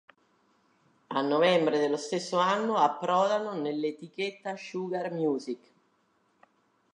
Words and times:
A 1.11 1.21
novembre 1.21 1.77
dello 1.77 1.95
stesso 1.95 2.39
anno 2.39 2.77
approdano 2.77 3.53
nell'etichetta 3.53 4.55
Sugar 4.57 5.11
Music. 5.11 5.59